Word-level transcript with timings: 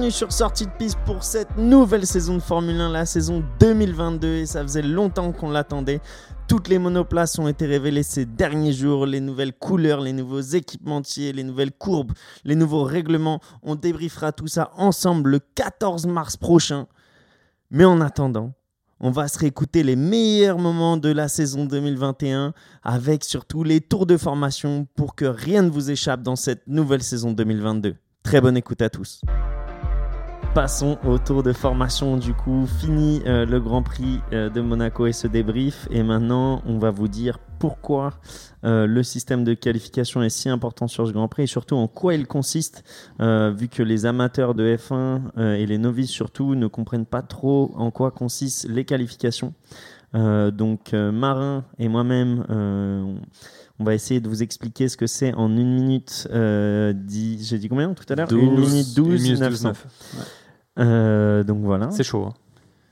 Bienvenue 0.00 0.16
sur 0.16 0.32
Sortie 0.32 0.64
de 0.64 0.70
piste 0.70 0.96
pour 1.04 1.22
cette 1.22 1.58
nouvelle 1.58 2.06
saison 2.06 2.36
de 2.36 2.40
Formule 2.40 2.80
1, 2.80 2.88
la 2.90 3.04
saison 3.04 3.44
2022 3.58 4.28
et 4.28 4.46
ça 4.46 4.62
faisait 4.62 4.80
longtemps 4.80 5.30
qu'on 5.32 5.50
l'attendait. 5.50 6.00
Toutes 6.48 6.68
les 6.68 6.78
monoplaces 6.78 7.38
ont 7.38 7.48
été 7.48 7.66
révélées 7.66 8.02
ces 8.02 8.24
derniers 8.24 8.72
jours, 8.72 9.04
les 9.04 9.20
nouvelles 9.20 9.52
couleurs, 9.52 10.00
les 10.00 10.14
nouveaux 10.14 10.40
équipementiers, 10.40 11.34
les 11.34 11.42
nouvelles 11.42 11.72
courbes, 11.72 12.12
les 12.44 12.54
nouveaux 12.54 12.82
règlements. 12.82 13.40
On 13.62 13.74
débriefera 13.74 14.32
tout 14.32 14.46
ça 14.46 14.70
ensemble 14.78 15.32
le 15.32 15.40
14 15.54 16.06
mars 16.06 16.38
prochain. 16.38 16.86
Mais 17.70 17.84
en 17.84 18.00
attendant, 18.00 18.54
on 19.00 19.10
va 19.10 19.28
se 19.28 19.38
réécouter 19.38 19.82
les 19.82 19.96
meilleurs 19.96 20.58
moments 20.58 20.96
de 20.96 21.10
la 21.10 21.28
saison 21.28 21.66
2021 21.66 22.54
avec 22.82 23.22
surtout 23.22 23.64
les 23.64 23.82
tours 23.82 24.06
de 24.06 24.16
formation 24.16 24.86
pour 24.96 25.14
que 25.14 25.26
rien 25.26 25.60
ne 25.60 25.68
vous 25.68 25.90
échappe 25.90 26.22
dans 26.22 26.36
cette 26.36 26.66
nouvelle 26.66 27.02
saison 27.02 27.32
2022. 27.32 27.96
Très 28.22 28.40
bonne 28.40 28.56
écoute 28.56 28.80
à 28.80 28.88
tous. 28.88 29.20
Passons 30.54 30.98
au 31.04 31.16
tour 31.18 31.44
de 31.44 31.52
formation 31.52 32.16
du 32.16 32.34
coup. 32.34 32.66
Fini 32.66 33.22
euh, 33.24 33.46
le 33.46 33.60
Grand 33.60 33.84
Prix 33.84 34.18
euh, 34.32 34.50
de 34.50 34.60
Monaco 34.60 35.06
et 35.06 35.12
ce 35.12 35.28
débrief. 35.28 35.86
Et 35.92 36.02
maintenant, 36.02 36.60
on 36.66 36.78
va 36.78 36.90
vous 36.90 37.06
dire 37.06 37.38
pourquoi 37.60 38.14
euh, 38.64 38.84
le 38.84 39.04
système 39.04 39.44
de 39.44 39.54
qualification 39.54 40.24
est 40.24 40.28
si 40.28 40.48
important 40.48 40.88
sur 40.88 41.06
ce 41.06 41.12
Grand 41.12 41.28
Prix 41.28 41.44
et 41.44 41.46
surtout 41.46 41.76
en 41.76 41.86
quoi 41.86 42.14
il 42.14 42.26
consiste, 42.26 42.82
vu 43.20 43.68
que 43.68 43.82
les 43.84 44.06
amateurs 44.06 44.54
de 44.54 44.76
F1 44.76 45.56
et 45.56 45.66
les 45.66 45.78
novices 45.78 46.10
surtout 46.10 46.56
ne 46.56 46.66
comprennent 46.66 47.06
pas 47.06 47.22
trop 47.22 47.70
en 47.76 47.92
quoi 47.92 48.10
consistent 48.10 48.66
les 48.68 48.84
qualifications. 48.84 49.54
donc 50.14 50.92
Marin 50.92 51.64
et 51.78 51.88
moi-même, 51.88 52.44
on 53.78 53.84
va 53.84 53.94
essayer 53.94 54.20
de 54.20 54.28
vous 54.28 54.42
expliquer 54.42 54.88
ce 54.88 54.96
que 54.96 55.06
c'est 55.06 55.34
en 55.34 55.54
une 55.54 55.74
minute. 55.74 56.28
J'ai 56.32 57.58
dit 57.58 57.68
combien 57.68 57.92
tout 57.92 58.10
à 58.10 58.16
l'heure? 58.16 58.32
Une 58.32 58.58
minute 58.58 58.94
12, 58.96 59.38
900. 59.38 59.72
Euh, 60.78 61.42
donc 61.42 61.58
voilà. 61.62 61.90
C'est 61.90 62.04
chaud. 62.04 62.26
hein. 62.26 62.34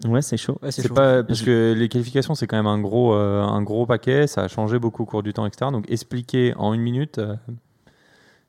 Ouais, 0.09 0.23
c'est 0.23 0.37
chaud. 0.37 0.59
C'est 0.71 0.93
pas 0.93 1.25
parce 1.25 1.43
que 1.43 1.75
les 1.77 1.89
qualifications 1.89 2.35
c'est 2.37 2.47
quand 2.47 2.57
même 2.57 2.69
un 2.69 2.81
gros 2.81 3.15
euh, 3.15 3.43
un 3.43 3.63
gros 3.63 3.85
paquet, 3.85 4.27
ça 4.29 4.43
a 4.45 4.49
changé 4.49 4.79
beaucoup 4.79 5.03
au 5.03 5.07
cours 5.07 5.23
du 5.25 5.33
temps, 5.33 5.45
etc. 5.45 5.71
Donc 5.73 5.91
expliquer 5.91 6.55
en 6.57 6.73
une 6.73 6.83
minute, 6.83 7.19
euh, 7.19 7.35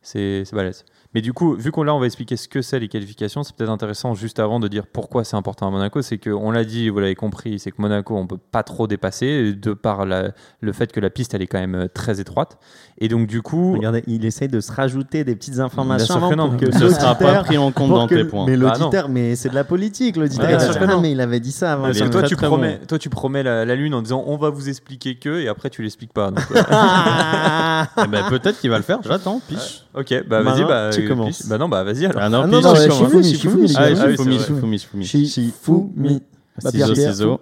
c'est 0.01 0.43
c'est 0.45 0.55
balèze. 0.55 0.85
Mais 1.15 1.21
du 1.21 1.33
coup, 1.33 1.55
vu 1.55 1.71
qu'on 1.71 1.81
là 1.81 1.95
on 1.95 1.99
va 1.99 2.05
expliquer 2.05 2.37
ce 2.37 2.47
que 2.47 2.61
c'est 2.61 2.79
les 2.79 2.87
qualifications, 2.87 3.41
c'est 3.43 3.55
peut-être 3.55 3.71
intéressant 3.71 4.13
juste 4.13 4.37
avant 4.37 4.59
de 4.59 4.67
dire 4.67 4.85
pourquoi 4.85 5.23
c'est 5.23 5.35
important 5.35 5.67
à 5.67 5.71
Monaco. 5.71 6.03
C'est 6.03 6.19
que 6.19 6.29
on 6.29 6.51
l'a 6.51 6.63
dit, 6.63 6.89
vous 6.89 6.99
l'avez 6.99 7.15
compris, 7.15 7.57
c'est 7.57 7.71
que 7.71 7.81
Monaco 7.81 8.15
on 8.15 8.27
peut 8.27 8.37
pas 8.37 8.61
trop 8.61 8.85
dépasser 8.85 9.53
de 9.53 9.73
par 9.73 10.05
la- 10.05 10.29
le 10.61 10.71
fait 10.71 10.91
que 10.91 10.99
la 10.99 11.09
piste 11.09 11.33
elle 11.33 11.41
est 11.41 11.47
quand 11.47 11.57
même 11.59 11.73
euh, 11.73 11.87
très 11.91 12.19
étroite. 12.21 12.59
Et 12.99 13.07
donc 13.07 13.25
du 13.25 13.41
coup, 13.41 13.73
Regardez, 13.73 14.03
il 14.05 14.23
essaye 14.23 14.49
de 14.49 14.59
se 14.59 14.71
rajouter 14.71 15.23
des 15.23 15.35
petites 15.35 15.57
informations 15.59 16.13
avant 16.15 16.29
que 16.29 16.35
non. 16.35 16.49
pour 16.49 16.59
que 16.59 16.71
Ce 16.71 16.89
sera 16.89 17.15
pas 17.15 17.43
pris 17.43 17.57
en 17.57 17.71
compte 17.71 17.89
dans 17.89 18.05
que- 18.07 18.13
tes 18.13 18.25
points. 18.25 18.45
Mais 18.45 18.55
Bah 18.55 18.77
l'auditeur, 18.77 19.09
mais 19.09 19.35
c'est 19.35 19.49
de 19.49 19.55
la 19.55 19.63
politique. 19.63 20.15
L'auditeur, 20.15 20.47
Ouais, 20.47 20.57
ah, 20.79 20.85
non. 20.85 21.01
mais 21.01 21.11
il 21.11 21.21
avait 21.21 21.39
dit 21.39 21.51
ça 21.51 21.73
avant. 21.73 21.91
que 21.91 21.97
toi, 21.97 22.19
très, 22.21 22.27
tu 22.27 22.35
très 22.35 22.45
promets, 22.45 22.77
bon. 22.81 22.85
toi 22.87 22.99
tu 22.99 23.09
promets 23.09 23.41
la, 23.41 23.65
la 23.65 23.75
lune 23.75 23.95
en 23.95 24.03
disant 24.03 24.23
on 24.27 24.37
va 24.37 24.51
vous 24.51 24.69
expliquer 24.69 25.15
que 25.15 25.39
et 25.41 25.47
après 25.47 25.71
tu 25.71 25.81
l'expliques 25.81 26.13
pas. 26.13 26.29
Donc, 26.29 26.45
euh, 26.55 28.03
Eh 28.03 28.07
ben, 28.07 28.23
peut-être 28.29 28.59
qu'il 28.59 28.69
va 28.69 28.77
le 28.77 28.83
faire. 28.83 28.99
J'attends. 29.03 29.41
Piche. 29.47 29.85
Ok, 29.99 30.27
bah 30.27 30.41
vas-y, 30.41 30.63
bah 30.65 30.89
tu 30.93 31.01
euh, 31.03 31.07
commences. 31.07 31.37
piche. 31.39 31.47
Bah 31.49 31.57
non, 31.57 31.69
bah 31.69 31.83
vas-y 31.83 32.05
alors. 32.05 32.21
Ah 32.21 32.29
non, 32.29 32.41
Ah 32.43 32.47
non, 32.47 32.61
non, 32.61 32.75
je 32.75 32.81
je 32.83 32.87
commence. 32.87 33.11
Shifumi, 33.11 33.33
Shifumi, 33.35 33.73
Ah, 33.75 33.89
Shifumi. 33.89 34.39
Shifumi. 34.39 34.77
Shifumi, 35.07 35.29
Shifumi. 35.29 36.21
Bah, 36.63 36.71
Ciseaux, 36.71 36.93
Pierre, 36.93 37.11
ciseaux. 37.11 37.41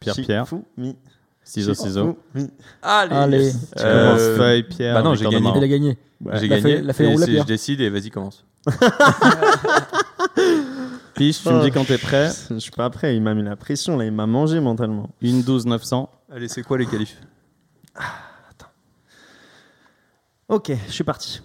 Pierre, 0.00 0.14
Pierre. 0.16 0.44
Shifumi. 0.46 0.96
Ciseaux, 1.44 1.74
ciseaux. 1.74 2.18
Allez. 2.82 3.14
Allez. 3.14 3.52
Tu 3.52 3.58
Euh, 3.82 4.06
commences 4.14 4.36
feuille, 4.38 4.62
Pierre. 4.64 4.94
bah 4.94 5.02
non, 5.02 5.14
j'ai 5.14 5.26
gagné. 5.26 5.50
Il 5.56 5.64
a 5.64 5.68
gagné. 5.68 5.98
J'ai 6.34 6.48
gagné. 6.48 6.80
la 6.82 6.92
feuille 6.92 7.16
je 7.18 7.42
décide 7.44 7.80
et 7.80 7.90
vas-y 7.90 8.10
commence. 8.10 8.44
Piche, 11.14 11.42
tu 11.42 11.48
me 11.48 11.62
dis 11.62 11.70
quand 11.70 11.84
t'es 11.84 11.98
prêt. 11.98 12.30
Je 12.50 12.58
suis 12.58 12.70
pas 12.70 12.88
prêt. 12.90 13.16
Il 13.16 13.22
m'a 13.22 13.34
mis 13.34 13.42
la 13.42 13.56
pression 13.56 13.96
là. 13.96 14.04
Il 14.04 14.12
m'a 14.12 14.26
mangé 14.26 14.60
mentalement. 14.60 15.08
Une 15.20 15.42
12 15.42 15.66
900. 15.66 16.08
Allez, 16.32 16.48
c'est 16.48 16.62
quoi 16.62 16.78
les 16.78 16.86
qualifs 16.86 17.16
Ok, 20.48 20.72
je 20.88 20.92
suis 20.92 21.04
parti. 21.04 21.40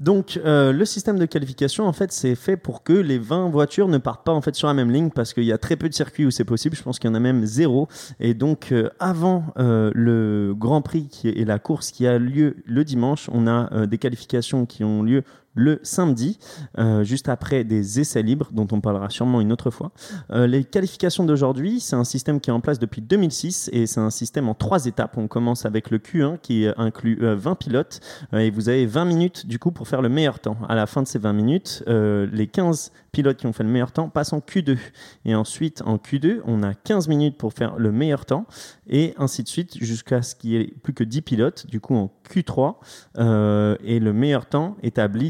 Donc, 0.00 0.40
euh, 0.44 0.72
le 0.72 0.84
système 0.84 1.18
de 1.18 1.24
qualification, 1.24 1.86
en 1.86 1.92
fait, 1.92 2.10
c'est 2.10 2.34
fait 2.34 2.56
pour 2.56 2.82
que 2.82 2.92
les 2.92 3.18
20 3.18 3.48
voitures 3.48 3.86
ne 3.86 3.98
partent 3.98 4.24
pas 4.24 4.32
en 4.32 4.40
fait 4.40 4.54
sur 4.54 4.66
la 4.66 4.74
même 4.74 4.90
ligne 4.90 5.10
parce 5.10 5.32
qu'il 5.32 5.44
y 5.44 5.52
a 5.52 5.58
très 5.58 5.76
peu 5.76 5.88
de 5.88 5.94
circuits 5.94 6.26
où 6.26 6.30
c'est 6.30 6.44
possible. 6.44 6.74
Je 6.76 6.82
pense 6.82 6.98
qu'il 6.98 7.08
y 7.08 7.12
en 7.12 7.14
a 7.14 7.20
même 7.20 7.44
zéro. 7.44 7.88
Et 8.18 8.34
donc, 8.34 8.72
euh, 8.72 8.90
avant 8.98 9.44
euh, 9.58 9.92
le 9.94 10.52
Grand 10.56 10.82
Prix 10.82 11.08
qui 11.08 11.28
est, 11.28 11.38
et 11.38 11.44
la 11.44 11.60
course 11.60 11.92
qui 11.92 12.06
a 12.08 12.18
lieu 12.18 12.56
le 12.66 12.84
dimanche, 12.84 13.28
on 13.32 13.46
a 13.46 13.72
euh, 13.72 13.86
des 13.86 13.98
qualifications 13.98 14.66
qui 14.66 14.82
ont 14.82 15.02
lieu 15.02 15.22
le 15.54 15.80
samedi, 15.82 16.38
euh, 16.78 17.04
juste 17.04 17.28
après 17.28 17.64
des 17.64 18.00
essais 18.00 18.22
libres, 18.22 18.50
dont 18.52 18.66
on 18.72 18.80
parlera 18.80 19.10
sûrement 19.10 19.40
une 19.40 19.52
autre 19.52 19.70
fois. 19.70 19.92
Euh, 20.30 20.46
les 20.46 20.64
qualifications 20.64 21.24
d'aujourd'hui, 21.24 21.80
c'est 21.80 21.96
un 21.96 22.04
système 22.04 22.40
qui 22.40 22.50
est 22.50 22.52
en 22.52 22.60
place 22.60 22.78
depuis 22.78 23.00
2006 23.00 23.70
et 23.72 23.86
c'est 23.86 24.00
un 24.00 24.10
système 24.10 24.48
en 24.48 24.54
trois 24.54 24.86
étapes. 24.86 25.16
On 25.16 25.28
commence 25.28 25.64
avec 25.64 25.90
le 25.90 25.98
Q1 25.98 26.38
qui 26.40 26.66
inclut 26.76 27.18
euh, 27.22 27.36
20 27.36 27.54
pilotes 27.54 28.00
euh, 28.32 28.38
et 28.38 28.50
vous 28.50 28.68
avez 28.68 28.86
20 28.86 29.04
minutes 29.04 29.46
du 29.46 29.58
coup 29.58 29.70
pour 29.70 29.88
faire 29.88 30.02
le 30.02 30.08
meilleur 30.08 30.40
temps. 30.40 30.56
À 30.68 30.74
la 30.74 30.86
fin 30.86 31.02
de 31.02 31.06
ces 31.06 31.18
20 31.18 31.32
minutes, 31.32 31.84
les 31.86 32.46
15 32.46 32.92
pilotes 33.14 33.38
qui 33.38 33.46
ont 33.46 33.52
fait 33.52 33.62
le 33.62 33.70
meilleur 33.70 33.92
temps 33.92 34.08
passent 34.08 34.32
en 34.32 34.40
Q2. 34.40 34.76
Et 35.24 35.34
ensuite, 35.34 35.82
en 35.86 35.96
Q2, 35.96 36.40
on 36.44 36.62
a 36.62 36.74
15 36.74 37.08
minutes 37.08 37.38
pour 37.38 37.52
faire 37.52 37.76
le 37.78 37.92
meilleur 37.92 38.26
temps 38.26 38.46
et 38.88 39.14
ainsi 39.16 39.42
de 39.42 39.48
suite 39.48 39.82
jusqu'à 39.82 40.22
ce 40.22 40.34
qu'il 40.34 40.50
y 40.50 40.56
ait 40.56 40.74
plus 40.82 40.92
que 40.92 41.04
10 41.04 41.22
pilotes, 41.22 41.66
du 41.66 41.80
coup 41.80 41.94
en 41.94 42.12
Q3. 42.28 42.76
euh, 43.18 43.76
et 43.82 44.00
le 44.00 44.12
meilleur 44.12 44.46
temps 44.46 44.76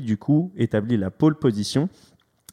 du 0.00 0.16
coup 0.16 0.52
établit 0.56 0.96
la 0.96 1.10
pole 1.10 1.38
position. 1.38 1.88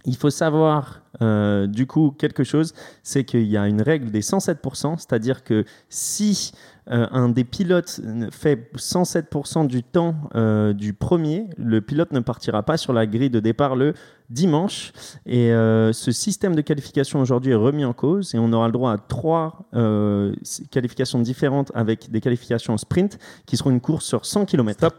Il 0.05 0.15
faut 0.15 0.29
savoir 0.29 1.01
euh, 1.21 1.67
du 1.67 1.85
coup 1.85 2.13
quelque 2.17 2.43
chose, 2.43 2.73
c'est 3.03 3.23
qu'il 3.23 3.47
y 3.47 3.57
a 3.57 3.67
une 3.67 3.81
règle 3.81 4.11
des 4.11 4.21
107%, 4.21 4.97
c'est-à-dire 4.97 5.43
que 5.43 5.65
si 5.89 6.51
euh, 6.89 7.07
un 7.11 7.29
des 7.29 7.43
pilotes 7.43 8.01
fait 8.31 8.71
107% 8.75 9.67
du 9.67 9.83
temps 9.83 10.15
euh, 10.35 10.73
du 10.73 10.93
premier, 10.93 11.47
le 11.57 11.81
pilote 11.81 12.11
ne 12.11 12.19
partira 12.19 12.63
pas 12.63 12.77
sur 12.77 12.93
la 12.93 13.05
grille 13.05 13.29
de 13.29 13.39
départ 13.39 13.75
le 13.75 13.93
dimanche. 14.31 14.93
Et 15.25 15.51
euh, 15.51 15.93
ce 15.93 16.11
système 16.11 16.55
de 16.55 16.61
qualification 16.61 17.19
aujourd'hui 17.19 17.51
est 17.51 17.55
remis 17.55 17.85
en 17.85 17.93
cause 17.93 18.33
et 18.33 18.39
on 18.39 18.51
aura 18.53 18.67
le 18.67 18.71
droit 18.71 18.93
à 18.93 18.97
trois 18.97 19.67
euh, 19.75 20.33
qualifications 20.71 21.19
différentes 21.19 21.71
avec 21.75 22.09
des 22.09 22.21
qualifications 22.21 22.77
sprint 22.77 23.19
qui 23.45 23.57
seront 23.57 23.69
une 23.69 23.81
course 23.81 24.05
sur 24.05 24.25
100 24.25 24.45
km. 24.45 24.89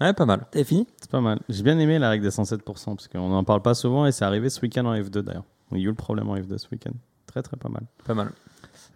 Ouais, 0.00 0.12
pas 0.12 0.26
mal. 0.26 0.46
T'as 0.50 0.64
fini? 0.64 0.86
C'est 1.00 1.10
pas 1.10 1.20
mal. 1.20 1.38
J'ai 1.48 1.62
bien 1.62 1.78
aimé 1.78 1.98
la 1.98 2.10
règle 2.10 2.24
des 2.24 2.30
107% 2.30 2.58
parce 2.62 3.08
qu'on 3.08 3.28
n'en 3.28 3.44
parle 3.44 3.62
pas 3.62 3.74
souvent 3.74 4.06
et 4.06 4.12
c'est 4.12 4.24
arrivé 4.24 4.50
ce 4.50 4.60
week-end 4.60 4.84
en 4.86 4.94
F2 4.94 5.20
d'ailleurs. 5.20 5.44
Il 5.70 5.78
y 5.78 5.80
a 5.82 5.84
eu 5.84 5.88
le 5.88 5.94
problème 5.94 6.28
en 6.28 6.36
F2 6.36 6.58
ce 6.58 6.66
week-end. 6.72 6.92
Très 7.26 7.42
très 7.42 7.56
pas 7.56 7.68
mal. 7.68 7.82
Pas 8.04 8.14
mal. 8.14 8.32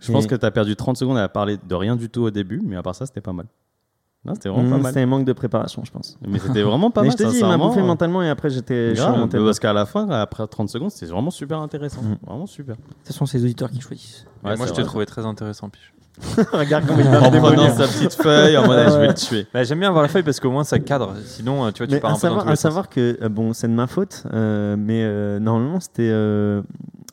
Je 0.00 0.12
pense 0.12 0.26
que 0.26 0.34
tu 0.34 0.44
as 0.44 0.50
perdu 0.50 0.76
30 0.76 0.96
secondes 0.96 1.18
à 1.18 1.28
parler 1.28 1.58
de 1.62 1.74
rien 1.74 1.96
du 1.96 2.10
tout 2.10 2.22
au 2.22 2.30
début, 2.30 2.60
mais 2.62 2.76
à 2.76 2.82
part 2.82 2.94
ça, 2.94 3.06
c'était 3.06 3.20
pas 3.20 3.32
mal. 3.32 3.46
Non, 4.26 4.34
c'était 4.34 4.48
vraiment 4.48 4.64
Mmh, 4.64 4.70
pas 4.70 4.78
mal. 4.78 4.86
C'était 4.92 5.02
un 5.02 5.06
manque 5.06 5.24
de 5.24 5.32
préparation, 5.32 5.84
je 5.84 5.92
pense. 5.92 6.18
Mais 6.26 6.40
c'était 6.40 6.62
vraiment 6.62 6.90
pas 6.90 7.02
Mais 7.02 7.08
mal. 7.08 7.16
je 7.18 7.24
te 7.24 7.30
dis, 7.30 7.38
il 7.38 7.46
m'a 7.46 7.56
bouffé 7.56 7.80
mentalement 7.80 8.22
et 8.22 8.28
après 8.28 8.50
j'étais 8.50 8.92
parce 8.96 9.60
qu'à 9.60 9.72
la 9.72 9.86
fin, 9.86 10.08
après 10.10 10.46
30 10.46 10.68
secondes, 10.68 10.90
c'était 10.90 11.10
vraiment 11.12 11.30
super 11.30 11.60
intéressant. 11.60 12.02
Mm. 12.02 12.18
Vraiment 12.26 12.46
super. 12.46 12.74
Ce 13.04 13.12
sont 13.12 13.24
ces 13.26 13.42
auditeurs 13.44 13.70
qui 13.70 13.80
choisissent. 13.80 14.26
Ouais, 14.44 14.56
moi, 14.56 14.66
je 14.66 14.72
t'ai 14.72 14.82
trouvé 14.82 15.06
très 15.06 15.24
intéressant, 15.24 15.68
Piche. 15.70 15.92
Regarde 16.52 16.86
comment 16.86 16.98
il 17.00 17.08
va 17.08 17.22
En 17.22 17.30
prenant 17.30 17.74
sa 17.74 17.86
petite 17.86 18.14
feuille, 18.14 18.56
en 18.56 18.66
mode 18.66 18.88
je 18.90 18.98
vais 18.98 19.06
le 19.08 19.14
tuer. 19.14 19.46
Bah, 19.52 19.64
J'aime 19.64 19.80
bien 19.80 19.88
avoir 19.88 20.02
la 20.02 20.08
feuille 20.08 20.22
parce 20.22 20.40
qu'au 20.40 20.50
moins 20.50 20.64
ça 20.64 20.78
cadre. 20.78 21.14
Sinon, 21.24 21.64
euh, 21.66 21.70
tu 21.72 21.78
vois, 21.78 21.86
tu 21.86 21.94
Mais 21.94 22.00
pars 22.00 22.10
un 22.10 22.14
peu 22.14 22.16
dans 22.16 22.20
savoir, 22.20 22.42
tous 22.44 22.48
à 22.48 22.50
les 22.52 22.56
sens. 22.56 22.62
savoir 22.62 22.88
que, 22.88 23.18
euh, 23.22 23.28
bon, 23.28 23.52
c'est 23.52 23.68
de 23.68 23.72
ma 23.74 23.86
faute, 23.86 24.24
euh, 24.32 24.76
mais 24.78 25.02
euh, 25.04 25.38
normalement 25.38 25.78
c'était 25.80 26.08
euh, 26.10 26.62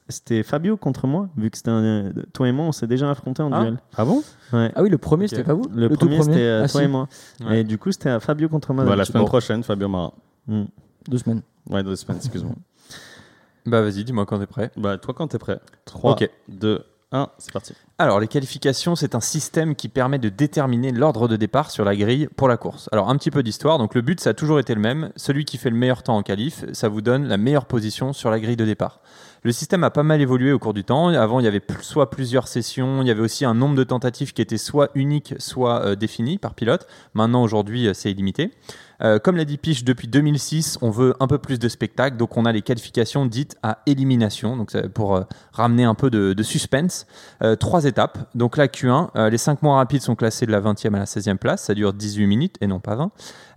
c'était 0.10 0.44
Fabio 0.44 0.78
contre 0.78 1.08
moi, 1.08 1.30
vu 1.38 1.50
que 1.50 1.58
c'était 1.58 1.72
un- 1.72 2.12
toi 2.34 2.48
et 2.48 2.52
moi, 2.52 2.66
on 2.66 2.72
s'est 2.72 2.88
déjà 2.88 3.10
affrontés 3.10 3.42
en 3.42 3.52
Ah. 3.52 3.62
duel. 3.62 3.78
Ah 3.98 4.06
bon? 4.06 4.22
Ouais. 4.52 4.72
Ah 4.76 4.84
oui, 4.84 4.90
le 4.90 4.98
premier, 4.98 5.28
c'était 5.28 5.44
pas 5.44 5.54
vous? 5.54 5.66
Le, 5.74 5.90
tout 5.90 5.96
premier, 5.96 6.22
c'était 6.22 6.40
euh, 6.40 6.64
Ah, 6.66 6.70
toi 6.70 6.82
si. 6.82 6.86
et 6.86 6.90
moi. 6.90 7.08
Ouais. 7.46 7.62
Et 7.62 7.64
du 7.64 7.78
coup, 7.78 7.92
c'était 7.92 8.10
à 8.10 8.20
Fabio 8.20 8.48
contre 8.50 8.74
moi. 8.74 8.84
Bah, 8.86 8.96
La 8.96 9.06
semaine 9.06 9.24
Bon. 9.24 9.28
prochaine, 9.28 9.64
Fabio 9.64 9.88
Marin. 9.88 10.12
Mm. 10.48 10.64
Deux 11.10 11.18
semaines. 11.18 11.42
Ouais, 11.70 11.84
deux 11.84 11.96
semaines, 11.96 12.18
excuse-moi. 12.18 12.54
Bah, 13.66 13.82
vas-y, 13.82 14.04
dis-moi 14.04 14.26
quand 14.26 14.40
t'es 14.40 14.46
prêt. 14.46 14.72
Bah, 14.76 14.98
toi, 14.98 15.14
quand 15.18 15.28
t'es 15.30 15.38
prêt 15.40 15.60
3, 15.86 16.12
Ok. 16.12 16.30
2, 16.50 16.84
1, 17.14 17.30
c'est 17.38 17.54
parti. 17.54 17.74
Alors, 18.04 18.20
les 18.20 18.28
qualifications, 18.28 18.98
c'est 18.98 19.16
un 19.16 19.22
système 19.22 19.76
qui 19.76 19.88
permet 19.88 20.20
de 20.20 20.28
déterminer 20.28 20.92
l'ordre 20.92 21.30
de 21.30 21.38
départ 21.38 21.72
sur 21.72 21.86
la 21.86 21.96
grille 21.96 22.28
pour 22.36 22.50
la 22.50 22.58
course. 22.58 22.90
Alors, 22.92 23.10
un 23.10 23.16
petit 23.16 23.32
peu 23.32 23.44
d'histoire. 23.44 23.78
Donc, 23.78 23.96
le 23.96 24.02
but, 24.02 24.20
ça 24.20 24.32
a 24.32 24.34
toujours 24.34 24.60
été 24.60 24.76
le 24.76 24.82
même. 24.82 25.14
Celui 25.16 25.46
qui 25.46 25.58
fait 25.58 25.70
le 25.70 25.78
meilleur 25.78 26.04
temps 26.04 26.18
en 26.18 26.22
qualif, 26.22 26.66
ça 26.74 26.90
vous 26.90 27.00
donne 27.00 27.26
la 27.30 27.38
meilleure 27.38 27.66
position 27.66 28.12
sur 28.12 28.30
la 28.30 28.42
grille 28.42 28.58
de 28.58 28.66
départ. 28.66 29.00
Le 29.44 29.54
système 29.54 29.86
a 29.86 29.90
pas 29.90 30.04
mal 30.04 30.20
évolué 30.20 30.52
au 30.52 30.60
cours 30.60 30.74
du 30.74 30.84
temps. 30.84 31.08
Avant, 31.10 31.40
il 31.40 31.44
y 31.46 31.48
avait 31.48 31.62
soit 31.80 32.10
plusieurs 32.10 32.50
sessions, 32.50 33.02
il 33.02 33.08
y 33.08 33.12
avait 33.12 33.22
aussi 33.22 33.46
un 33.46 33.54
nombre 33.54 33.76
de 33.76 33.86
tentatives 33.86 34.34
qui 34.34 34.42
était 34.42 34.58
soit 34.58 34.90
unique, 34.96 35.36
soit 35.38 35.86
euh, 35.86 35.96
défini 35.96 36.38
par 36.38 36.56
pilote. 36.56 36.86
Maintenant, 37.14 37.42
aujourd'hui, 37.42 37.88
euh, 37.88 37.94
c'est 37.94 38.12
illimité. 38.12 38.52
Euh, 39.02 39.20
comme 39.20 39.36
l'a 39.36 39.46
dit 39.46 39.58
Piche, 39.58 39.84
depuis 39.84 40.08
2006, 40.08 40.78
on 40.82 40.90
veut 40.90 41.14
un 41.20 41.28
peu 41.28 41.38
plus 41.38 41.60
de 41.60 41.68
spectacle, 41.68 42.16
donc 42.16 42.38
on 42.38 42.46
a 42.46 42.52
les 42.52 42.62
qualifications 42.62 43.26
dites 43.26 43.58
à 43.62 43.80
élimination, 43.86 44.56
donc 44.56 44.76
pour 44.90 45.16
euh, 45.16 45.24
ramener 45.52 45.84
un 45.84 45.96
peu 45.96 46.10
de, 46.10 46.44
suspense. 46.44 47.08
Trois 47.60 47.86
étapes. 47.94 48.18
Donc 48.36 48.58
la 48.58 48.68
Q1, 48.68 49.10
euh, 49.16 49.30
les 49.30 49.38
5 49.38 49.62
mois 49.62 49.76
rapides 49.76 50.02
sont 50.02 50.16
classés 50.16 50.46
de 50.46 50.52
la 50.52 50.60
20e 50.60 50.94
à 50.96 51.00
la 51.00 51.06
16e 51.06 51.38
place. 51.38 51.64
Ça 51.64 51.74
dure 51.74 51.94
18 51.94 52.26
minutes 52.28 52.56
et 52.62 52.68
non 52.68 52.80
pas 52.80 52.96
20. 52.96 53.12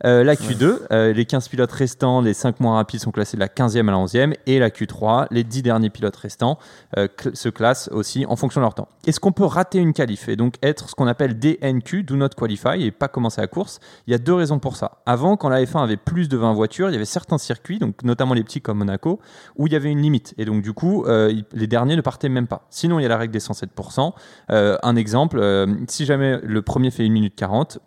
Euh, 0.04 0.22
la 0.24 0.34
Q2, 0.34 0.80
euh, 0.92 1.12
les 1.12 1.24
15 1.24 1.48
pilotes 1.48 1.72
restants, 1.72 2.20
les 2.20 2.34
5 2.34 2.60
mois 2.60 2.74
rapides 2.74 3.00
sont 3.00 3.10
classés 3.10 3.36
de 3.36 3.40
la 3.40 3.48
15e 3.48 3.88
à 3.88 3.92
la 3.92 3.96
11e. 3.98 4.34
Et 4.46 4.58
la 4.58 4.68
Q3, 4.70 5.26
les 5.30 5.42
10 5.42 5.62
derniers 5.62 5.90
pilotes 5.90 6.16
restants 6.16 6.58
cl- 6.94 7.34
se 7.34 7.48
classent 7.48 7.88
aussi 7.92 8.26
en 8.26 8.36
fonction 8.36 8.60
de 8.60 8.64
leur 8.64 8.74
temps. 8.74 8.88
Est-ce 9.06 9.18
qu'on 9.20 9.32
peut 9.32 9.44
rater 9.44 9.78
une 9.78 9.92
qualif 9.94 10.28
et 10.28 10.36
donc 10.36 10.54
être 10.62 10.90
ce 10.90 10.94
qu'on 10.94 11.06
appelle 11.06 11.38
DNQ, 11.38 12.02
Do 12.02 12.16
Not 12.16 12.30
Qualify, 12.36 12.82
et 12.84 12.90
pas 12.90 13.08
commencer 13.08 13.40
la 13.40 13.46
course? 13.46 13.80
Il 14.06 14.12
y 14.12 14.14
a 14.14 14.18
deux 14.18 14.34
raisons 14.34 14.58
pour 14.58 14.76
ça. 14.76 14.98
Avant, 15.06 15.36
quand 15.36 15.48
la 15.48 15.62
F1 15.64 15.82
avait 15.82 15.96
plus 15.96 16.28
de 16.28 16.36
20 16.36 16.52
voitures, 16.52 16.88
il 16.90 16.92
y 16.92 16.96
avait 16.96 17.04
certains 17.04 17.38
circuits, 17.38 17.78
donc 17.78 18.02
notamment 18.04 18.34
les 18.34 18.44
petits 18.44 18.60
comme 18.60 18.78
Monaco, 18.78 19.18
où 19.56 19.66
il 19.66 19.72
y 19.72 19.76
avait 19.76 19.90
une 19.90 20.02
limite. 20.02 20.34
Et 20.38 20.44
donc, 20.44 20.62
du 20.62 20.72
coup, 20.72 21.04
les 21.06 21.66
derniers 21.66 21.96
ne 21.96 22.00
partaient 22.02 22.28
même 22.28 22.46
pas. 22.46 22.66
Sinon, 22.70 22.98
il 22.98 23.02
y 23.02 23.06
a 23.06 23.08
la 23.08 23.16
règle 23.16 23.32
des 23.32 23.40
107%. 23.40 24.12
Euh, 24.50 24.76
un 24.82 24.96
exemple, 24.96 25.38
euh, 25.38 25.66
si 25.88 26.04
jamais 26.04 26.38
le 26.42 26.62
premier 26.62 26.90
fait 26.90 27.04
1 27.04 27.10
minute 27.10 27.34
40, 27.36 27.78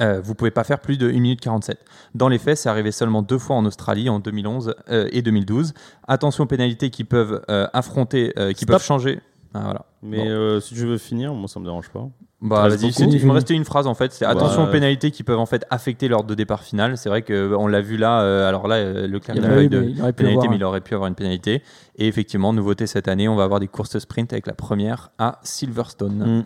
euh, 0.00 0.20
vous 0.20 0.34
pouvez 0.34 0.50
pas 0.52 0.62
faire 0.64 0.78
plus 0.80 0.98
de 0.98 1.08
1 1.08 1.12
minute 1.14 1.40
47. 1.40 1.78
Dans 2.14 2.28
les 2.28 2.38
faits, 2.38 2.56
c'est 2.58 2.68
arrivé 2.68 2.92
seulement 2.92 3.22
deux 3.22 3.38
fois 3.38 3.56
en 3.56 3.64
Australie, 3.66 4.08
en 4.08 4.20
2011 4.20 4.74
euh, 4.88 5.08
et 5.10 5.22
2012. 5.22 5.74
Attention 6.06 6.44
aux 6.44 6.46
pénalités 6.46 6.90
qui 6.90 7.04
peuvent 7.04 7.42
euh, 7.50 7.66
affronter, 7.72 8.32
qui 8.54 8.64
Stop. 8.64 8.68
peuvent 8.68 8.84
changer. 8.84 9.20
Ah, 9.54 9.60
voilà. 9.64 9.86
Mais 10.02 10.28
Bon. 10.28 10.60
si 10.60 10.74
tu 10.74 10.86
veux 10.86 10.96
finir, 10.98 11.34
moi 11.34 11.48
ça 11.48 11.58
me 11.58 11.64
dérange 11.64 11.88
pas. 11.90 12.08
Bah, 12.42 12.68
vas-y, 12.68 12.88
il 12.88 13.26
me 13.26 13.32
restait 13.32 13.54
une 13.54 13.64
phrase 13.64 13.86
en 13.86 13.94
fait. 13.94 14.12
C'est 14.12 14.24
Bah, 14.24 14.30
attention 14.30 14.62
aux 14.64 14.68
euh, 14.68 14.72
pénalités 14.72 15.10
qui 15.10 15.22
peuvent 15.24 15.38
en 15.38 15.46
fait 15.46 15.66
affecter 15.68 16.08
l'ordre 16.08 16.28
de 16.28 16.34
départ 16.34 16.62
final. 16.62 16.96
C'est 16.96 17.10
vrai 17.10 17.20
que 17.20 17.54
on 17.54 17.66
l'a 17.66 17.82
vu 17.82 17.98
là. 17.98 18.22
euh, 18.22 18.48
alors 18.48 18.66
là, 18.66 18.76
euh, 18.76 19.06
Leclerc 19.06 19.36
Il 19.36 19.44
eu 19.44 19.68
de 19.68 19.80
mais 19.80 19.90
il 19.90 20.00
aurait 20.00 20.12
pu 20.12 20.16
pénalité, 20.16 20.38
avoir 20.38 20.50
mais 20.50 20.56
il 20.56 20.64
aurait 20.64 20.80
pu 20.80 20.94
avoir 20.94 21.08
une 21.08 21.14
pénalité. 21.14 21.62
Et 21.96 22.06
effectivement, 22.06 22.54
nouveauté 22.54 22.86
cette 22.86 23.08
année, 23.08 23.28
on 23.28 23.36
va 23.36 23.44
avoir 23.44 23.60
des 23.60 23.68
courses 23.68 23.98
sprint 23.98 24.32
avec 24.32 24.46
la 24.46 24.54
première 24.54 25.10
à 25.18 25.38
Silverstone. 25.42 26.38
Mm. 26.38 26.44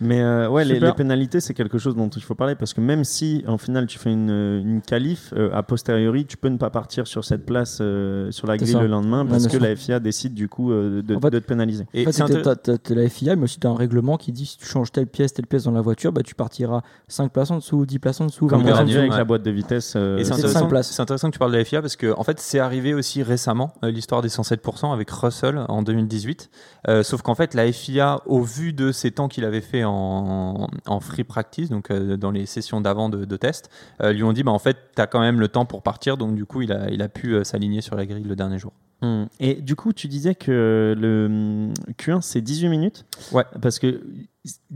Mais 0.00 0.20
euh, 0.20 0.48
ouais, 0.48 0.64
les, 0.64 0.80
pénalités, 0.92 1.40
c'est 1.40 1.54
quelque 1.54 1.78
chose 1.78 1.96
dont 1.96 2.08
il 2.08 2.22
faut 2.22 2.34
parler 2.34 2.54
parce 2.54 2.74
que 2.74 2.80
même 2.80 3.04
si 3.04 3.44
en 3.46 3.58
final 3.58 3.86
tu 3.86 3.98
fais 3.98 4.12
une, 4.12 4.30
une 4.30 4.80
qualif, 4.80 5.32
euh, 5.36 5.50
a 5.52 5.62
posteriori, 5.62 6.26
tu 6.26 6.36
peux 6.36 6.48
ne 6.48 6.56
pas 6.56 6.70
partir 6.70 7.06
sur 7.06 7.24
cette 7.24 7.44
place 7.44 7.78
euh, 7.80 8.30
sur 8.30 8.46
la 8.46 8.56
grille 8.56 8.72
ça. 8.72 8.80
le 8.80 8.86
lendemain 8.86 9.26
parce 9.26 9.46
que 9.46 9.56
la 9.56 9.74
FIA 9.74 10.00
décide 10.00 10.34
du 10.34 10.48
coup 10.48 10.72
euh, 10.72 11.02
de, 11.02 11.16
En 11.16 11.20
fait- 11.20 11.30
de 11.30 11.38
te 11.38 11.46
pénaliser. 11.46 11.84
Et 11.94 12.06
En 12.06 12.12
fait, 12.12 12.42
t'as 12.42 12.94
la 12.94 13.08
FIA, 13.08 13.36
mais 13.36 13.44
aussi 13.44 13.60
tu 13.60 13.66
as 13.66 13.70
un 13.70 13.76
règlement 13.76 14.16
qui 14.16 14.32
dit 14.32 14.46
si 14.46 14.58
tu 14.58 14.66
changes 14.66 14.92
telle 14.92 15.06
pièce, 15.06 15.32
telle 15.32 15.46
pièce 15.46 15.64
dans 15.64 15.72
la 15.72 15.80
voiture, 15.80 16.12
bah, 16.12 16.22
tu 16.22 16.34
partiras 16.34 16.82
5 17.08 17.32
places 17.32 17.50
en 17.50 17.56
dessous, 17.56 17.86
10 17.86 17.98
places 17.98 18.20
en 18.20 18.26
dessous. 18.26 18.46
Comme 18.46 18.62
20 18.62 18.70
on 18.70 18.74
a 18.76 18.80
avec 18.80 19.10
ouais. 19.10 19.16
la 19.18 19.24
boîte 19.24 19.42
de 19.42 19.50
vitesse. 19.50 19.94
euh, 19.96 20.22
c'est 20.22 20.32
intéressant, 20.32 21.28
que 21.28 21.32
tu 21.32 21.38
parles 21.38 21.52
de 21.52 21.56
la 21.56 21.64
FIA 21.64 21.80
parce 21.80 21.96
que 21.96 22.14
en 22.16 22.24
fait 22.24 22.38
c'est 22.40 22.58
arrivé 22.58 22.94
aussi 22.94 23.22
récemment 23.22 23.74
euh, 23.84 23.90
l'histoire 23.90 24.22
des 24.22 24.28
107% 24.28 24.92
avec 24.92 25.10
Russell 25.10 25.64
en 25.68 25.82
2018. 25.82 26.50
Euh, 26.88 27.02
sauf 27.02 27.22
qu'en 27.22 27.34
fait 27.34 27.54
la 27.54 27.70
FIA 27.72 28.20
au 28.26 28.42
vu 28.42 28.72
de 28.72 28.92
ces 28.92 29.10
temps 29.10 29.28
qu'il 29.28 29.44
avait 29.44 29.60
fait 29.60 29.84
en, 29.88 30.68
en 30.86 31.00
free 31.00 31.24
practice 31.24 31.68
donc 31.70 31.90
euh, 31.90 32.16
dans 32.16 32.30
les 32.30 32.46
sessions 32.46 32.80
d'avant 32.80 33.08
de, 33.08 33.24
de 33.24 33.36
test 33.36 33.70
euh, 34.02 34.12
lui 34.12 34.22
ont 34.22 34.32
dit 34.32 34.42
bah 34.42 34.52
en 34.52 34.58
fait 34.58 34.76
tu 34.94 35.02
as 35.02 35.06
quand 35.06 35.20
même 35.20 35.40
le 35.40 35.48
temps 35.48 35.64
pour 35.66 35.82
partir 35.82 36.16
donc 36.16 36.34
du 36.34 36.44
coup 36.44 36.62
il 36.62 36.72
a, 36.72 36.90
il 36.90 37.02
a 37.02 37.08
pu 37.08 37.34
euh, 37.34 37.44
s'aligner 37.44 37.80
sur 37.80 37.96
la 37.96 38.06
grille 38.06 38.24
le 38.24 38.36
dernier 38.36 38.58
jour. 38.58 38.72
Hmm. 39.00 39.26
Et 39.38 39.54
du 39.54 39.76
coup, 39.76 39.92
tu 39.92 40.08
disais 40.08 40.34
que 40.34 40.92
le 40.98 41.26
hum, 41.26 41.72
Q1 42.00 42.20
c'est 42.20 42.40
18 42.40 42.68
minutes? 42.68 43.04
Ouais. 43.30 43.44
Parce 43.62 43.78
que 43.78 44.02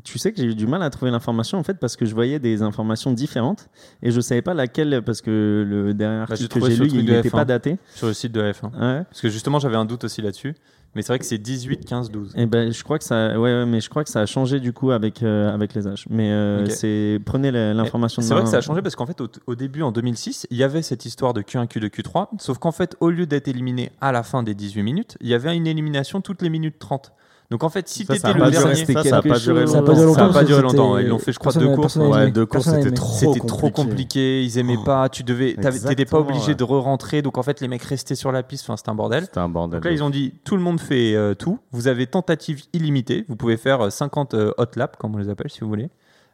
tu 0.05 0.17
sais 0.17 0.31
que 0.31 0.39
j'ai 0.41 0.47
eu 0.47 0.55
du 0.55 0.69
mal 0.69 0.81
à 0.85 0.91
trouver 0.91 1.11
l'information 1.11 1.59
en 1.59 1.65
fait 1.65 1.75
parce 1.81 1.97
que 1.97 2.05
je 2.07 2.15
voyais 2.15 2.39
des 2.39 2.63
informations 2.63 3.11
différentes 3.13 3.69
et 4.01 4.13
je 4.13 4.21
savais 4.21 4.43
pas 4.43 4.55
laquelle 4.55 5.03
parce 5.03 5.23
que 5.23 5.65
le 5.69 5.93
dernier 5.93 6.19
Bah, 6.19 6.33
article 6.35 6.49
que 6.55 6.59
trouvé 6.61 6.75
j'ai 6.77 6.85
lu 6.85 6.91
il 6.93 7.05
n'était 7.07 7.29
F1. 7.29 7.33
pas 7.33 7.45
daté. 7.45 7.79
Sur 7.97 8.07
le 8.07 8.15
site 8.15 8.31
de 8.31 8.41
la 8.41 8.53
F1. 8.53 8.67
Ouais. 8.67 9.05
Parce 9.05 9.21
que 9.21 9.29
justement 9.29 9.59
j'avais 9.59 9.77
un 9.77 9.85
doute 9.87 10.05
aussi 10.05 10.23
là-dessus. 10.23 10.55
Mais 10.95 11.01
c'est 11.03 11.09
vrai 11.09 11.19
que 11.19 11.25
c'est 11.25 11.39
18, 11.39 11.87
15, 11.87 12.11
12. 12.11 12.33
Et 12.37 12.45
ben, 12.47 12.71
je 12.71 12.85
crois 12.85 12.99
que 12.99 13.05
ça, 13.05 13.29
ouais, 13.39 13.39
ouais, 13.39 13.67
mais 13.67 13.81
je 13.81 13.89
crois 13.89 14.05
que 14.05 14.11
ça 14.11 14.21
a 14.21 14.27
changé 14.27 14.61
du 14.61 14.73
coup 14.75 14.91
avec 14.91 15.23
euh, 15.23 15.53
avec 15.53 15.73
les 15.75 15.87
âges. 15.87 16.05
Mais 16.11 16.31
euh, 16.31 16.65
Ok. 16.65 16.71
c'est 16.71 17.19
prenez 17.25 17.51
l'information. 17.51 18.21
de 18.21 18.27
C'est 18.27 18.35
vrai 18.35 18.43
que 18.43 18.49
ça 18.51 18.59
a 18.59 18.61
changé 18.61 18.83
parce 18.83 18.95
qu'en 18.95 19.07
fait, 19.07 19.21
au, 19.23 19.29
au 19.47 19.55
début, 19.55 19.83
en 19.83 19.91
2006, 19.93 20.47
il 20.51 20.57
y 20.59 20.63
avait 20.63 20.83
cette 20.83 21.07
histoire 21.07 21.33
de 21.33 21.41
Q1, 21.41 21.67
Q2, 21.67 21.89
Q3. 21.89 22.29
Sauf 22.39 22.59
qu'en 22.59 22.73
fait, 22.73 22.97
au 23.01 23.09
lieu 23.11 23.25
d'être 23.27 23.49
éliminé 23.49 23.91
à 24.01 24.13
la 24.13 24.23
fin 24.23 24.43
des 24.43 24.55
18 24.55 24.83
minutes, 24.83 25.17
il 25.21 25.29
y 25.29 25.35
avait 25.35 25.57
une 25.57 25.67
élimination 25.67 26.21
toutes 26.21 26.43
les 26.43 26.51
minutes 26.51 26.79
30. 26.79 27.13
Donc 27.53 27.65
en 27.65 27.69
fait, 27.69 27.87
si 27.89 28.05
Ça, 28.05 28.15
tu 28.15 28.21
ça 28.21 28.29
a 28.29 28.31
étais 28.31 28.39
pas 28.41 28.47
le 28.47 28.51
dernier. 28.51 28.75
ça, 28.87 29.03
ça 29.05 29.17
a 29.19 29.23
pas 29.23 29.39
duré 29.39 29.65
longtemps. 29.67 30.15
Ça 30.15 30.25
a 30.25 30.33
pas 30.33 30.43
duré 30.45 30.63
longtemps. 30.63 30.99
Ils 30.99 31.07
l'ont 31.07 31.19
fait, 31.19 31.33
je 31.33 31.39
crois, 31.39 31.53
deux 31.53 31.75
courses. 31.77 31.97
Ouais, 31.97 32.31
deux 32.31 32.47
courses, 32.47 32.65
c'était 32.71 32.91
trop 32.91 33.13
C'était 33.35 33.47
trop 33.47 33.71
compliqué. 33.71 34.43
ils 34.43 34.59
aimaient 34.59 34.77
Oh. 34.81 34.85
pas, 34.85 35.09
tu 35.11 35.23
devais, 35.23 35.55
t'étais 35.55 36.07
pas 36.07 36.19
obligé 36.19 36.49
ouais. 36.49 36.55
de 36.55 36.65
re-rentrer, 36.65 37.21
donc 37.23 37.37
en 37.39 37.43
fait 37.43 37.61
les 37.61 37.69
mecs 37.69 37.83
restaient 37.83 38.15
sur 38.15 38.33
la 38.33 38.43
piste, 38.43 38.65
enfin 38.65 38.77
c'était 38.77 38.89
un 38.91 38.95
bordel. 38.95 39.25
C'était 39.25 39.39
un 39.39 39.49
bordel. 39.49 39.79
Donc 39.81 39.85
là, 39.85 39.91
ils 39.93 40.03
ont 40.03 40.09
dit 40.11 40.33
tout 40.45 40.57
le 40.57 40.63
monde 40.63 40.81
fait 40.81 41.15
euh, 41.15 41.35
tout. 41.35 41.59
Vous 41.73 41.87
avez 41.89 42.07
tentative 42.07 42.63
illimitée. 42.73 43.25
Vous 43.29 43.37
pouvez 43.37 43.57
faire 43.59 43.83
euh, 43.83 43.91
50 43.91 44.35
euh, 44.35 44.53
hot 44.57 44.65
laps, 44.77 44.97
comme 44.99 45.15
on 45.15 45.19
les 45.19 45.29
appelle, 45.29 45.51
si 45.51 45.61
vous 45.61 45.69
voulez. 45.69 45.91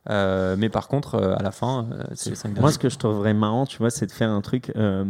Euh, 0.09 0.55
mais 0.56 0.69
par 0.69 0.87
contre, 0.88 1.17
euh, 1.17 1.35
à 1.37 1.43
la 1.43 1.50
fin, 1.50 1.88
euh, 1.93 2.05
c'est 2.14 2.31
les 2.31 2.37
5 2.37 2.59
Moi, 2.61 2.71
ce 2.73 2.79
que 2.79 2.88
je 2.88 2.97
trouverais 2.97 3.35
marrant, 3.35 3.67
tu 3.67 3.79
vois, 3.79 3.91
c'est 3.91 4.06
de 4.06 4.12
faire 4.12 4.31
un 4.31 4.41
truc. 4.41 4.73
Euh, 4.76 5.05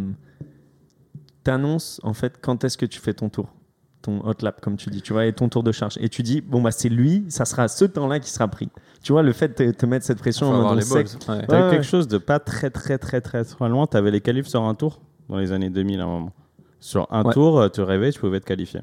T'annonces 1.45 2.01
en 2.03 2.15
fait 2.15 2.35
quand 2.43 2.65
est-ce 2.65 2.77
que 2.77 2.85
tu 2.87 2.99
fais 3.01 3.15
ton 3.15 3.29
tour, 3.29 3.47
ton 4.03 4.21
hot 4.27 4.35
lap, 4.43 4.61
comme 4.61 4.77
tu 4.77 4.91
dis, 4.91 5.03
tu 5.03 5.13
vois, 5.13 5.27
et 5.27 5.33
ton 5.33 5.49
tour 5.49 5.63
de 5.63 5.73
charge. 5.73 5.97
Et 6.01 6.09
tu 6.09 6.23
dis, 6.23 6.41
bon, 6.41 6.63
bah, 6.63 6.71
c'est 6.71 6.89
lui, 6.89 7.25
ça 7.29 7.45
sera 7.45 7.69
ce 7.69 7.85
temps-là 7.85 8.21
qui 8.21 8.31
sera 8.31 8.47
pris. 8.49 8.69
Tu 9.03 9.13
vois, 9.13 9.23
le 9.23 9.33
fait 9.33 9.49
de 9.49 9.71
te, 9.73 9.77
te 9.77 9.87
mettre 9.87 10.05
cette 10.07 10.19
pression 10.19 10.51
en 10.51 10.75
mode 10.75 10.85
que- 10.85 10.95
Ouais. 10.95 11.47
T'avais 11.47 11.65
Ouais, 11.65 11.71
quelque 11.71 11.85
chose 11.87 12.09
de 12.09 12.19
pas 12.19 12.39
très 12.39 12.71
très 12.71 12.99
très 12.99 13.21
très 13.21 13.45
très 13.45 13.69
loin. 13.69 13.87
T'avais 13.87 14.11
les 14.11 14.21
qualifs 14.21 14.47
sur 14.47 14.63
un 14.63 14.75
tour 14.75 15.01
dans 15.29 15.37
les 15.39 15.53
années 15.53 15.71
2000 15.71 16.01
à 16.01 16.05
un 16.05 16.07
moment. 16.07 16.33
Sur 16.81 17.07
un 17.13 17.25
Ouais. 17.25 17.33
tour, 17.33 17.61
euh, 17.61 17.69
tu 17.69 17.81
rêvais, 17.83 18.13
tu 18.13 18.21
pouvais 18.21 18.41
te 18.41 18.47
qualifier. 18.47 18.81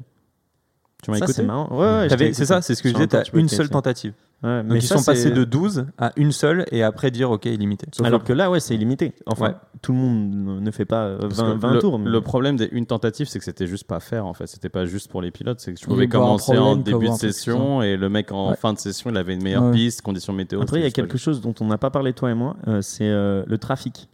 Tu 1.02 1.10
m'as 1.10 1.18
écouté 1.18 1.32
c'est 1.34 1.42
marrant. 1.44 1.68
Ouais, 1.78 2.08
C'est 2.32 2.44
ça, 2.46 2.62
c'est 2.62 2.74
ce 2.74 2.82
que 2.82 2.88
je 2.88 2.94
disais. 2.94 3.04
un 3.04 3.08
tour, 3.08 3.22
T'as 3.32 3.38
une 3.38 3.46
te 3.46 3.54
seule 3.54 3.68
tentative. 3.68 4.12
Ouais, 4.42 4.62
mais 4.62 4.76
ils 4.76 4.82
ça, 4.82 4.98
sont 4.98 5.04
passés 5.04 5.30
de 5.30 5.44
12 5.44 5.86
à 5.96 6.12
une 6.16 6.30
seule 6.30 6.66
et 6.70 6.82
après 6.82 7.10
dire 7.10 7.30
ok 7.30 7.46
illimité. 7.46 7.86
Alors 8.04 8.22
que 8.22 8.34
là, 8.34 8.50
ouais, 8.50 8.60
c'est 8.60 8.74
illimité. 8.74 9.14
Enfin, 9.26 9.46
Ouais. 9.46 9.54
tout 9.80 9.92
le 9.92 9.98
monde 9.98 10.60
ne- 10.62 10.70
fait 10.70 10.84
pas 10.84 11.04
euh, 11.04 11.18
Parce 11.20 11.36
20, 11.40 11.54
que 11.54 11.58
20 11.60 11.72
le, 11.72 11.78
tours. 11.78 11.98
mais- 11.98 12.10
le 12.10 12.20
problème 12.20 12.56
des 12.56 12.68
une 12.70 12.84
tentative, 12.86 13.26
c'est 13.28 13.38
que 13.38 13.44
c'était 13.46 13.66
juste 13.66 13.84
pas 13.86 13.96
à 13.96 14.00
faire 14.00 14.26
en 14.26 14.34
fait. 14.34 14.46
C'était 14.46 14.68
pas 14.68 14.84
juste 14.84 15.10
pour 15.10 15.22
les 15.22 15.30
pilotes. 15.30 15.60
C'est 15.60 15.72
que 15.72 15.78
tu 15.78 15.86
Il 15.86 15.88
pouvais 15.88 16.06
commencer 16.08 16.56
en 16.58 16.76
début 16.76 17.08
de 17.08 17.14
session 17.14 17.80
et 17.82 17.96
le 17.96 18.08
mec 18.10 18.30
en 18.30 18.50
Ouais. 18.50 18.56
fin 18.56 18.74
de 18.74 18.78
session, 18.78 19.10
il 19.10 19.16
avait 19.16 19.34
une 19.34 19.42
meilleure 19.42 19.64
Ouais. 19.64 19.72
piste, 19.72 20.02
conditions 20.02 20.34
météo. 20.34 20.60
Après, 20.60 20.80
il 20.80 20.82
y 20.82 20.86
a 20.86 20.90
quelque 20.90 21.16
chose 21.16 21.40
dont 21.40 21.54
on 21.60 21.64
n'a 21.66 21.78
pas 21.78 21.90
parlé, 21.90 22.12
toi 22.12 22.30
et 22.30 22.34
moi, 22.34 22.56
euh, 22.68 22.82
c'est 22.82 23.08
euh, 23.08 23.42
le 23.46 23.56
trafic. 23.58 24.08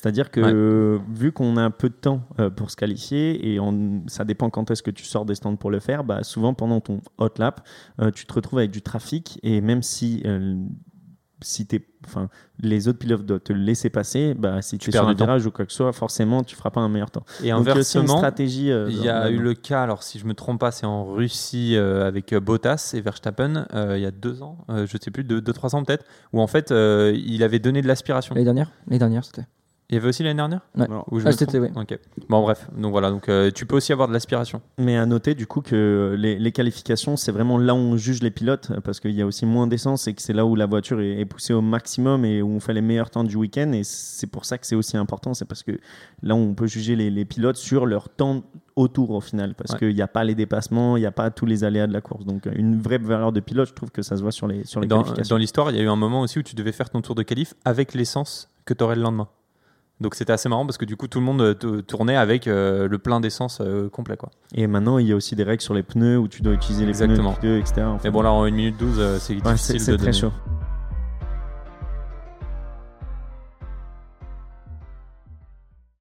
C'est-à-dire 0.00 0.30
que 0.30 0.40
Ouais. 0.40 0.52
euh, 0.54 0.98
vu 1.12 1.32
qu'on 1.32 1.56
a 1.56 1.62
un 1.62 1.72
peu 1.72 1.88
de 1.88 1.94
temps 1.94 2.20
euh, 2.38 2.50
pour 2.50 2.70
se 2.70 2.76
qualifier 2.76 3.52
et 3.52 3.58
on- 3.58 4.04
ça 4.06 4.24
dépend 4.24 4.48
quand 4.48 4.70
est-ce 4.70 4.82
que 4.84 4.92
tu 4.92 5.04
sors 5.04 5.24
des 5.24 5.34
stands 5.34 5.56
pour 5.56 5.72
le 5.72 5.80
faire, 5.80 6.04
bah, 6.04 6.22
souvent 6.22 6.54
pendant 6.54 6.80
ton 6.80 7.00
hot 7.18 7.30
lap, 7.38 7.66
euh, 8.00 8.12
tu 8.12 8.24
te 8.24 8.32
retrouves 8.32 8.60
avec 8.60 8.70
du 8.70 8.80
trafic 8.80 9.40
et 9.42 9.60
même 9.60 9.82
si, 9.82 10.22
euh, 10.24 10.54
si 11.40 11.66
t'es- 11.66 11.84
enfin, 12.06 12.28
les 12.60 12.86
autres 12.86 12.98
pilotes 13.00 13.24
doivent 13.26 13.40
te 13.40 13.52
le 13.52 13.58
laisser 13.60 13.90
passer, 13.90 14.34
bah, 14.34 14.62
si 14.62 14.78
tu 14.78 14.90
es 14.90 14.92
perds 14.92 15.02
sur 15.02 15.08
un 15.08 15.12
du 15.12 15.18
temps. 15.18 15.24
virage 15.24 15.46
ou 15.46 15.50
quoi 15.50 15.66
que 15.66 15.72
ce 15.72 15.78
soit, 15.78 15.92
forcément 15.92 16.42
tu 16.44 16.54
feras 16.54 16.70
pas 16.70 16.80
un 16.80 16.88
meilleur 16.88 17.10
temps. 17.10 17.24
Et 17.42 17.50
Donc 17.50 17.60
inversement, 17.60 18.20
euh, 18.24 18.86
il 18.88 19.02
y 19.02 19.08
a 19.08 19.30
eu 19.30 19.38
le 19.38 19.54
cas, 19.54 19.82
alors 19.82 20.02
si 20.04 20.18
je 20.20 20.26
me 20.26 20.34
trompe 20.34 20.60
pas, 20.60 20.70
c'est 20.70 20.86
en 20.86 21.04
Russie 21.12 21.74
euh, 21.76 22.06
avec 22.06 22.34
Bottas 22.34 22.92
et 22.94 23.00
Verstappen 23.00 23.66
euh, 23.74 23.96
il 23.98 24.02
y 24.02 24.06
a 24.06 24.10
deux 24.12 24.42
ans, 24.42 24.58
euh, 24.70 24.86
je 24.86 24.96
sais 25.00 25.10
plus, 25.10 25.24
deux, 25.24 25.40
deux, 25.40 25.52
trois 25.52 25.74
ans 25.74 25.82
peut-être, 25.82 26.04
où 26.32 26.40
en 26.40 26.46
fait 26.46 26.70
euh, 26.72 27.12
il 27.16 27.42
avait 27.42 27.58
donné 27.60 27.82
de 27.82 27.88
l'aspiration. 27.88 28.34
L'année 28.36 28.44
dernière? 28.44 28.70
L'année 28.86 28.98
dernière, 29.00 29.24
c'était. 29.24 29.42
Il 29.90 29.94
y 29.94 29.96
avait 29.98 30.08
aussi 30.08 30.22
l'année 30.22 30.36
dernière 30.36 30.60
Ouais. 30.76 30.86
Non. 30.86 31.02
Ou 31.10 31.18
je 31.18 31.24
Ah, 31.24 31.28
me 31.28 31.32
c'était, 31.34 31.58
trompe 31.70 31.76
Ok. 31.90 31.98
Bon 32.28 32.42
bref, 32.42 32.68
donc 32.76 32.90
voilà, 32.90 33.10
donc 33.10 33.26
euh, 33.30 33.50
tu 33.50 33.64
peux 33.64 33.76
aussi 33.76 33.90
avoir 33.90 34.06
de 34.06 34.12
l'aspiration. 34.12 34.60
Mais 34.76 34.98
à 34.98 35.06
noter 35.06 35.34
du 35.34 35.46
coup 35.46 35.62
que 35.62 36.14
les, 36.18 36.38
les 36.38 36.52
qualifications, 36.52 37.16
c'est 37.16 37.32
vraiment 37.32 37.56
là 37.56 37.72
où 37.74 37.78
on 37.78 37.96
juge 37.96 38.22
les 38.22 38.30
pilotes 38.30 38.70
parce 38.84 39.00
qu'il 39.00 39.12
y 39.12 39.22
a 39.22 39.26
aussi 39.26 39.46
moins 39.46 39.66
d'essence 39.66 40.06
et 40.06 40.12
que 40.12 40.20
c'est 40.20 40.34
là 40.34 40.44
où 40.44 40.56
la 40.56 40.66
voiture 40.66 41.00
est, 41.00 41.18
est 41.20 41.24
poussée 41.24 41.54
au 41.54 41.62
maximum 41.62 42.26
et 42.26 42.42
où 42.42 42.50
on 42.50 42.60
fait 42.60 42.74
les 42.74 42.82
meilleurs 42.82 43.08
temps 43.08 43.24
du 43.24 43.36
week-end. 43.36 43.72
Et 43.72 43.82
c'est 43.82 44.26
pour 44.26 44.44
ça 44.44 44.58
que 44.58 44.66
c'est 44.66 44.76
aussi 44.76 44.98
important, 44.98 45.32
c'est 45.32 45.46
parce 45.46 45.62
que 45.62 45.72
là 46.22 46.34
on 46.34 46.52
peut 46.52 46.66
juger 46.66 46.94
les, 46.94 47.08
les 47.10 47.24
pilotes 47.24 47.56
sur 47.56 47.86
leur 47.86 48.10
temps 48.10 48.42
autour 48.76 49.10
au 49.12 49.22
final 49.22 49.54
parce 49.54 49.72
Ouais. 49.72 49.78
qu'il 49.78 49.94
n'y 49.94 50.02
a 50.02 50.06
pas 50.08 50.22
les 50.22 50.34
dépassements, 50.34 50.98
il 50.98 51.00
n'y 51.00 51.06
a 51.06 51.12
pas 51.12 51.30
tous 51.30 51.46
les 51.46 51.64
aléas 51.64 51.86
de 51.86 51.94
la 51.94 52.02
course. 52.02 52.26
Donc 52.26 52.46
une 52.54 52.78
vraie 52.78 52.98
valeur 52.98 53.32
de 53.32 53.40
pilote, 53.40 53.68
je 53.68 53.72
trouve 53.74 53.90
que 53.90 54.02
ça 54.02 54.18
se 54.18 54.22
voit 54.22 54.32
sur 54.32 54.46
les, 54.48 54.64
sur 54.64 54.80
les 54.82 54.86
Dans, 54.86 54.98
qualifications. 55.02 55.34
dans 55.34 55.38
l'histoire, 55.38 55.70
il 55.70 55.78
y 55.78 55.80
a 55.80 55.82
eu 55.82 55.88
un 55.88 55.96
moment 55.96 56.20
aussi 56.20 56.38
où 56.40 56.42
tu 56.42 56.54
devais 56.54 56.72
faire 56.72 56.90
ton 56.90 57.00
tour 57.00 57.14
de 57.14 57.22
qualif 57.22 57.54
avec 57.64 57.94
l'essence 57.94 58.50
que 58.66 58.74
tu 58.74 58.84
aurais 58.84 58.96
le 58.96 59.02
lendemain. 59.02 59.28
Donc 60.00 60.14
c'était 60.14 60.32
assez 60.32 60.48
marrant 60.48 60.64
parce 60.64 60.78
que 60.78 60.84
du 60.84 60.96
coup 60.96 61.08
tout 61.08 61.18
le 61.18 61.24
monde 61.24 61.40
euh, 61.40 61.82
tournait 61.82 62.16
avec 62.16 62.46
euh, 62.46 62.86
le 62.86 62.98
plein 62.98 63.18
d'essence 63.20 63.58
euh, 63.60 63.88
complet 63.88 64.16
quoi. 64.16 64.30
Et 64.54 64.66
maintenant 64.68 64.98
il 64.98 65.08
y 65.08 65.12
a 65.12 65.16
aussi 65.16 65.34
des 65.34 65.42
règles 65.42 65.62
sur 65.62 65.74
les 65.74 65.82
pneus 65.82 66.18
où 66.18 66.28
tu 66.28 66.40
dois 66.42 66.52
utiliser 66.52 66.84
les 66.84 66.90
Exactement. 66.90 67.32
pneus, 67.32 67.58
etc. 67.58 67.82
Enfin, 67.84 67.98
Mais 68.04 68.10
bon 68.10 68.22
là 68.22 68.30
en 68.32 68.44
1 68.44 68.50
minute 68.52 68.76
12 68.78 68.96
euh, 68.98 69.18
c'est 69.18 69.34
ouais, 69.34 69.40
difficile 69.40 69.74
de 69.74 69.80
c'est 69.80 69.96
très 69.96 70.06
donner. 70.06 70.12
chaud. 70.12 70.32